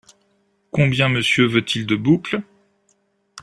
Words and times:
Combien 0.71 1.09
Monsieur 1.09 1.45
veut-il 1.45 1.85
de 1.85 1.95
boucles? 1.95 2.41